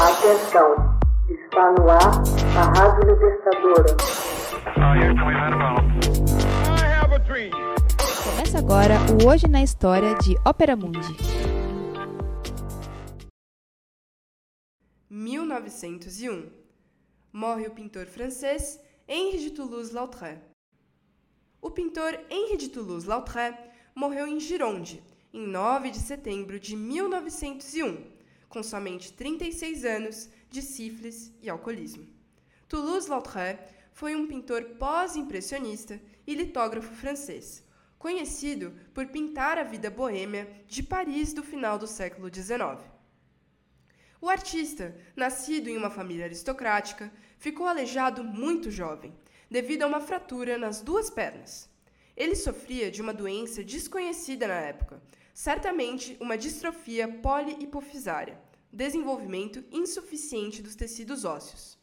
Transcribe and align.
Atenção, 0.00 0.98
está 1.28 1.72
no 1.72 1.90
ar 1.90 2.00
a 2.56 2.62
Rádio 2.72 3.10
Libertadora. 3.10 3.96
Começa 8.24 8.58
agora 8.58 8.94
o 9.12 9.28
Hoje 9.28 9.46
na 9.46 9.62
História 9.62 10.14
de 10.14 10.36
Ópera 10.42 10.74
Mundi. 10.74 11.14
1901. 15.10 16.50
Morre 17.30 17.66
o 17.66 17.70
pintor 17.70 18.06
francês 18.06 18.80
Henri 19.06 19.38
de 19.38 19.50
Toulouse-Lautrec. 19.50 20.40
O 21.60 21.70
pintor 21.70 22.18
Henri 22.30 22.56
de 22.56 22.70
Toulouse-Lautrec 22.70 23.54
morreu 23.94 24.26
em 24.26 24.40
Gironde, 24.40 25.02
em 25.30 25.46
9 25.46 25.90
de 25.90 25.98
setembro 25.98 26.58
de 26.58 26.74
1901 26.74 28.18
com 28.50 28.62
somente 28.62 29.12
36 29.14 29.84
anos, 29.86 30.28
de 30.50 30.60
sífilis 30.60 31.32
e 31.40 31.48
alcoolismo. 31.48 32.06
Toulouse-Lautrec 32.68 33.72
foi 33.92 34.16
um 34.16 34.26
pintor 34.26 34.62
pós-impressionista 34.78 36.00
e 36.26 36.34
litógrafo 36.34 36.92
francês, 36.94 37.64
conhecido 37.98 38.74
por 38.92 39.06
pintar 39.06 39.56
a 39.56 39.62
vida 39.62 39.88
boêmia 39.88 40.50
de 40.66 40.82
Paris 40.82 41.32
do 41.32 41.44
final 41.44 41.78
do 41.78 41.86
século 41.86 42.28
XIX. 42.32 42.84
O 44.20 44.28
artista, 44.28 44.94
nascido 45.14 45.68
em 45.68 45.76
uma 45.76 45.88
família 45.88 46.24
aristocrática, 46.24 47.10
ficou 47.38 47.66
aleijado 47.66 48.24
muito 48.24 48.70
jovem, 48.70 49.14
devido 49.48 49.84
a 49.84 49.86
uma 49.86 50.00
fratura 50.00 50.58
nas 50.58 50.80
duas 50.80 51.08
pernas. 51.08 51.70
Ele 52.16 52.34
sofria 52.34 52.90
de 52.90 53.00
uma 53.00 53.14
doença 53.14 53.62
desconhecida 53.64 54.46
na 54.46 54.54
época, 54.54 55.02
certamente 55.32 56.16
uma 56.20 56.36
distrofia 56.36 57.08
polihipofisária, 57.08 58.40
desenvolvimento 58.72 59.64
insuficiente 59.70 60.62
dos 60.62 60.74
tecidos 60.74 61.24
ósseos. 61.24 61.78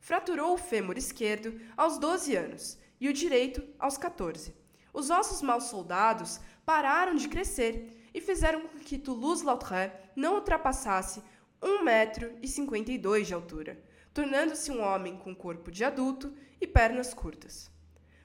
Fraturou 0.00 0.54
o 0.54 0.58
fêmur 0.58 0.96
esquerdo 0.96 1.60
aos 1.76 1.98
12 1.98 2.34
anos 2.34 2.78
e 3.00 3.08
o 3.08 3.12
direito 3.12 3.62
aos 3.78 3.98
14. 3.98 4.54
Os 4.92 5.10
ossos 5.10 5.42
mal 5.42 5.60
soldados 5.60 6.40
pararam 6.64 7.14
de 7.14 7.28
crescer 7.28 8.08
e 8.12 8.20
fizeram 8.20 8.62
com 8.62 8.78
que 8.78 8.98
Toulouse-Lautrec 8.98 9.94
não 10.16 10.36
ultrapassasse 10.36 11.22
1,52 11.62 13.16
m 13.18 13.24
de 13.24 13.34
altura, 13.34 13.82
tornando-se 14.18 14.72
um 14.72 14.82
homem 14.82 15.16
com 15.16 15.32
corpo 15.32 15.70
de 15.70 15.84
adulto 15.84 16.34
e 16.60 16.66
pernas 16.66 17.14
curtas. 17.14 17.70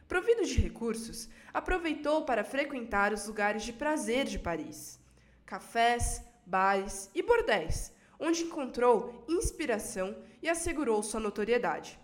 Provido 0.08 0.44
de 0.44 0.60
recursos, 0.60 1.30
aproveitou 1.54 2.26
para 2.26 2.44
frequentar 2.44 3.14
os 3.14 3.28
lugares 3.28 3.62
de 3.62 3.72
prazer 3.72 4.26
de 4.26 4.40
Paris, 4.40 5.00
cafés, 5.46 6.24
bares 6.48 7.12
e 7.14 7.22
bordéis, 7.22 7.94
onde 8.20 8.42
encontrou 8.42 9.24
inspiração 9.30 10.18
e 10.42 10.50
assegurou 10.50 11.04
sua 11.04 11.20
notoriedade. 11.20 12.00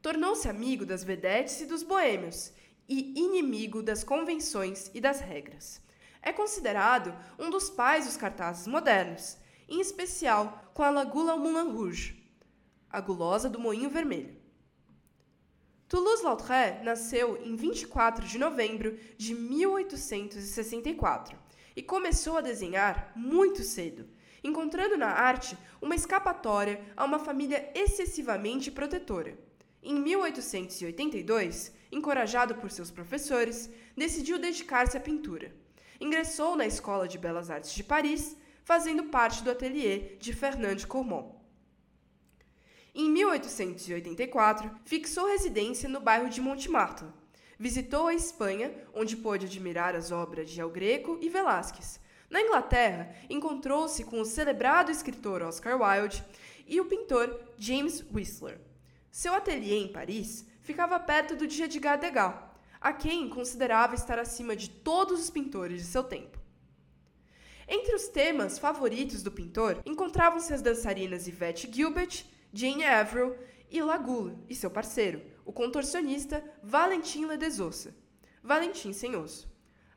Tornou-se 0.00 0.48
amigo 0.48 0.86
das 0.86 1.04
vedetes 1.04 1.60
e 1.60 1.66
dos 1.66 1.82
boêmios 1.82 2.54
e 2.88 3.12
inimigo 3.20 3.82
das 3.82 4.02
convenções 4.02 4.90
e 4.94 5.00
das 5.00 5.20
regras. 5.20 5.82
É 6.22 6.32
considerado 6.32 7.14
um 7.38 7.50
dos 7.50 7.68
pais 7.68 8.06
dos 8.06 8.16
cartazes 8.16 8.66
modernos, 8.66 9.36
em 9.68 9.78
especial 9.78 10.70
com 10.72 10.82
a 10.82 10.88
Lagula 10.88 11.36
Moulin 11.36 11.70
Rouge, 11.70 12.21
a 12.92 13.00
gulosa 13.00 13.48
do 13.48 13.58
Moinho 13.58 13.88
Vermelho. 13.88 14.36
Toulouse-Lautrec 15.88 16.84
nasceu 16.84 17.42
em 17.42 17.56
24 17.56 18.26
de 18.26 18.38
novembro 18.38 18.98
de 19.16 19.34
1864 19.34 21.38
e 21.74 21.82
começou 21.82 22.36
a 22.36 22.42
desenhar 22.42 23.12
muito 23.16 23.62
cedo, 23.62 24.06
encontrando 24.44 24.96
na 24.96 25.08
arte 25.08 25.56
uma 25.80 25.94
escapatória 25.94 26.84
a 26.96 27.04
uma 27.04 27.18
família 27.18 27.70
excessivamente 27.74 28.70
protetora. 28.70 29.38
Em 29.82 29.94
1882, 29.94 31.72
encorajado 31.90 32.54
por 32.54 32.70
seus 32.70 32.90
professores, 32.90 33.70
decidiu 33.96 34.38
dedicar-se 34.38 34.96
à 34.96 35.00
pintura. 35.00 35.54
Ingressou 36.00 36.56
na 36.56 36.66
Escola 36.66 37.08
de 37.08 37.18
Belas 37.18 37.50
Artes 37.50 37.72
de 37.72 37.82
Paris, 37.82 38.36
fazendo 38.64 39.04
parte 39.04 39.42
do 39.42 39.50
ateliê 39.50 40.16
de 40.18 40.32
Fernand 40.32 40.86
Cormon. 40.86 41.41
Em 42.94 43.08
1884, 43.08 44.70
fixou 44.84 45.26
residência 45.26 45.88
no 45.88 45.98
bairro 45.98 46.28
de 46.28 46.42
Montmartre. 46.42 47.06
Visitou 47.58 48.08
a 48.08 48.14
Espanha, 48.14 48.70
onde 48.92 49.16
pôde 49.16 49.46
admirar 49.46 49.96
as 49.96 50.12
obras 50.12 50.50
de 50.50 50.60
El 50.60 50.68
Greco 50.68 51.18
e 51.22 51.30
Velázquez. 51.30 51.98
Na 52.28 52.42
Inglaterra, 52.42 53.14
encontrou-se 53.30 54.04
com 54.04 54.20
o 54.20 54.26
celebrado 54.26 54.90
escritor 54.90 55.40
Oscar 55.40 55.80
Wilde 55.80 56.22
e 56.66 56.80
o 56.82 56.84
pintor 56.84 57.40
James 57.56 58.04
Whistler. 58.12 58.60
Seu 59.10 59.32
ateliê 59.34 59.78
em 59.78 59.90
Paris 59.90 60.46
ficava 60.60 61.00
perto 61.00 61.34
do 61.34 61.46
de 61.46 61.62
Edgar 61.62 61.98
Degas, 61.98 62.34
a 62.78 62.92
quem 62.92 63.26
considerava 63.30 63.94
estar 63.94 64.18
acima 64.18 64.54
de 64.54 64.68
todos 64.68 65.18
os 65.18 65.30
pintores 65.30 65.80
de 65.80 65.86
seu 65.86 66.04
tempo. 66.04 66.38
Entre 67.66 67.94
os 67.94 68.08
temas 68.08 68.58
favoritos 68.58 69.22
do 69.22 69.32
pintor 69.32 69.80
encontravam-se 69.86 70.52
as 70.52 70.60
dançarinas 70.60 71.26
Yvette 71.26 71.70
Gilbert 71.72 72.26
Jane 72.52 72.84
Averill 72.84 73.34
e 73.70 73.80
Lagula 73.80 74.38
e 74.48 74.54
seu 74.54 74.70
parceiro, 74.70 75.22
o 75.44 75.52
contorcionista 75.52 76.44
Valentin 76.62 77.24
Ledesossa, 77.24 77.96
Valentim 78.42 78.92
sem 78.92 79.16
osso. 79.16 79.50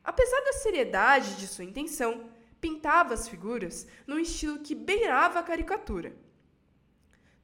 Apesar 0.03 0.39
da 0.41 0.53
seriedade 0.53 1.35
de 1.35 1.47
sua 1.47 1.65
intenção, 1.65 2.29
pintava 2.61 3.13
as 3.13 3.27
figuras 3.27 3.85
num 4.07 4.19
estilo 4.19 4.59
que 4.59 4.73
beirava 4.73 5.39
a 5.39 5.43
caricatura. 5.43 6.15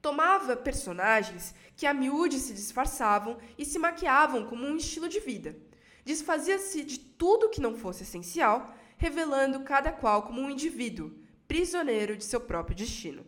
Tomava 0.00 0.56
personagens 0.56 1.54
que 1.76 1.86
a 1.86 1.92
miúde 1.92 2.38
se 2.38 2.54
disfarçavam 2.54 3.38
e 3.58 3.64
se 3.64 3.78
maquiavam 3.78 4.46
como 4.46 4.64
um 4.64 4.76
estilo 4.76 5.08
de 5.08 5.20
vida. 5.20 5.56
Desfazia-se 6.04 6.82
de 6.84 6.98
tudo 6.98 7.50
que 7.50 7.60
não 7.60 7.76
fosse 7.76 8.02
essencial, 8.02 8.74
revelando 8.96 9.60
cada 9.60 9.92
qual 9.92 10.22
como 10.22 10.40
um 10.40 10.50
indivíduo, 10.50 11.12
prisioneiro 11.46 12.16
de 12.16 12.24
seu 12.24 12.40
próprio 12.40 12.74
destino. 12.74 13.24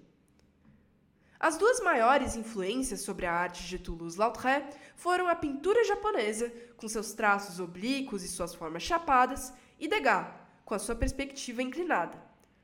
As 1.45 1.59
duas 1.59 1.79
maiores 1.79 2.37
influências 2.37 3.03
sobre 3.03 3.27
a 3.27 3.33
arte 3.35 3.69
de 3.69 3.79
Toulouse-Lautrec 3.79 4.75
foram 4.97 5.29
a 5.29 5.35
pintura 5.35 5.85
japonesa, 5.85 6.51
com 6.75 6.89
seus 6.89 7.13
traços 7.13 7.61
oblíquos 7.61 8.25
e 8.25 8.29
suas 8.29 8.55
formas 8.55 8.83
chapadas, 8.83 9.53
e 9.79 9.87
Degas, 9.87 10.27
com 10.65 10.75
a 10.75 10.79
sua 10.79 10.95
perspectiva 10.95 11.63
inclinada. 11.63 12.17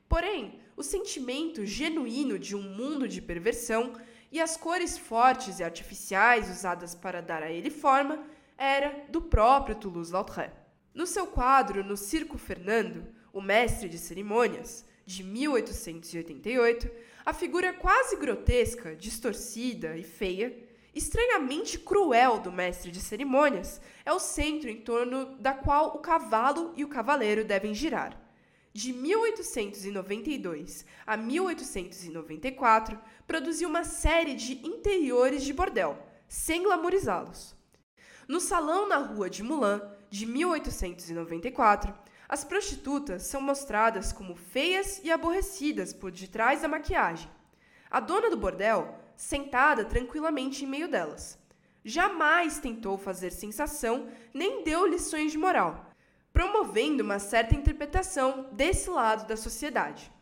Porém, 0.09 0.63
o 0.79 0.83
sentimento 0.83 1.67
genuíno 1.67 2.39
de 2.39 2.57
um 2.57 2.63
mundo 2.63 3.07
de 3.07 3.21
perversão 3.21 3.93
e 4.33 4.41
as 4.41 4.57
cores 4.57 4.97
fortes 4.97 5.59
e 5.59 5.63
artificiais 5.63 6.49
usadas 6.49 6.95
para 6.95 7.21
dar 7.21 7.43
a 7.43 7.53
ele 7.53 7.69
forma 7.69 8.25
era 8.57 9.05
do 9.11 9.21
próprio 9.21 9.77
Toulouse-Lautrec. 9.77 10.55
No 10.95 11.07
seu 11.07 11.27
quadro 11.27 11.85
No 11.85 11.99
Circo 11.99 12.39
Fernando, 12.39 13.07
o 13.31 13.43
mestre 13.43 13.91
de 13.91 13.99
cerimônias, 13.99 14.87
de 15.11 15.25
1888, 15.25 16.89
a 17.27 17.33
figura 17.33 17.73
quase 17.73 18.15
grotesca, 18.15 18.95
distorcida 18.95 19.97
e 19.97 20.05
feia, 20.05 20.57
estranhamente 20.95 21.81
cruel 21.81 22.39
do 22.39 22.53
mestre 22.53 22.93
de 22.93 23.01
cerimônias, 23.01 23.81
é 24.05 24.13
o 24.13 24.21
centro 24.21 24.71
em 24.71 24.81
torno 24.81 25.37
da 25.37 25.53
qual 25.53 25.97
o 25.97 25.99
cavalo 25.99 26.73
e 26.77 26.85
o 26.85 26.89
cavaleiro 26.89 27.45
devem 27.45 27.75
girar. 27.75 28.17
De 28.73 28.93
1892 28.93 30.87
a 31.05 31.17
1894, 31.17 32.97
produziu 33.27 33.69
uma 33.69 33.83
série 33.83 34.35
de 34.35 34.65
interiores 34.65 35.43
de 35.43 35.53
bordel, 35.53 35.99
sem 36.29 36.63
glamourizá-los. 36.63 37.57
No 38.29 38.39
Salão 38.39 38.89
na 38.89 38.99
Rua 38.99 39.29
de 39.29 39.43
Moulin, 39.43 39.83
de 40.09 40.25
1894, 40.25 41.93
as 42.31 42.45
prostitutas 42.45 43.25
são 43.25 43.41
mostradas 43.41 44.13
como 44.13 44.37
feias 44.37 45.01
e 45.03 45.11
aborrecidas 45.11 45.93
por 45.93 46.13
detrás 46.13 46.63
da 46.63 46.69
maquiagem. 46.69 47.29
A 47.91 47.99
dona 47.99 48.31
do 48.31 48.37
bordel, 48.37 48.97
sentada 49.17 49.85
tranquilamente 49.85 50.65
em 50.65 50.69
meio 50.69 50.87
delas. 50.87 51.37
Jamais 51.85 52.61
tentou 52.61 52.97
fazer 52.97 53.33
sensação 53.33 54.09
nem 54.33 54.63
deu 54.63 54.87
lições 54.87 55.33
de 55.33 55.39
moral, 55.39 55.91
promovendo 56.33 57.03
uma 57.03 57.19
certa 57.19 57.57
interpretação 57.57 58.49
desse 58.53 58.89
lado 58.89 59.27
da 59.27 59.37
sociedade. 59.37 60.13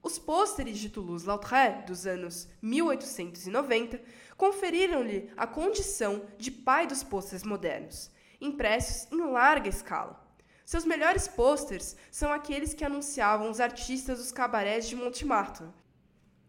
Os 0.00 0.20
pôsteres 0.20 0.78
de 0.78 0.88
Toulouse-Lautrec 0.88 1.84
dos 1.84 2.06
anos 2.06 2.46
1890 2.62 4.00
conferiram-lhe 4.36 5.32
a 5.36 5.48
condição 5.48 6.28
de 6.38 6.52
pai 6.52 6.86
dos 6.86 7.02
pôsteres 7.02 7.42
modernos, 7.42 8.08
impressos 8.40 9.10
em 9.10 9.20
larga 9.32 9.68
escala. 9.68 10.25
Seus 10.66 10.84
melhores 10.84 11.28
posters 11.28 11.94
são 12.10 12.32
aqueles 12.32 12.74
que 12.74 12.84
anunciavam 12.84 13.48
os 13.48 13.60
artistas 13.60 14.18
dos 14.18 14.32
cabarés 14.32 14.88
de 14.88 14.96
Montmartre. 14.96 15.64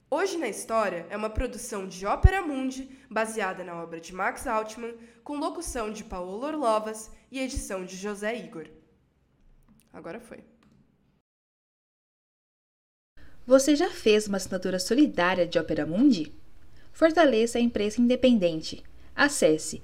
Hoje 0.09 0.39
na 0.39 0.49
História 0.49 1.05
é 1.11 1.15
uma 1.15 1.29
produção 1.29 1.87
de 1.87 2.03
Ópera 2.03 2.41
Mundi, 2.41 2.89
baseada 3.07 3.63
na 3.63 3.75
obra 3.75 3.99
de 3.99 4.15
Max 4.15 4.47
Altman, 4.47 4.95
com 5.23 5.37
locução 5.37 5.91
de 5.91 6.03
Paulo 6.03 6.43
Orlovas 6.43 7.11
e 7.31 7.39
edição 7.39 7.85
de 7.85 7.95
José 7.95 8.35
Igor. 8.35 8.67
Agora 9.93 10.19
foi. 10.19 10.43
Você 13.45 13.75
já 13.75 13.91
fez 13.91 14.27
uma 14.27 14.37
assinatura 14.37 14.79
solidária 14.79 15.45
de 15.45 15.59
Opera 15.59 15.85
Mundi? 15.85 16.33
Fortaleça 16.91 17.59
a 17.59 17.61
imprensa 17.61 18.01
independente. 18.01 18.83
Acesse 19.15 19.83